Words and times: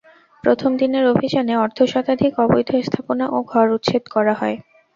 প্রথম 0.43 0.71
দিনের 0.77 1.05
অভিযানে 1.07 1.53
অর্ধশতাধিক 1.57 2.33
অবৈধ 2.39 2.69
স্থাপনা 2.87 3.25
ও 3.29 3.47
ঘর 3.51 3.65
উচ্ছেদ 3.77 4.03
করা 4.15 4.33
হয়। 4.33 4.57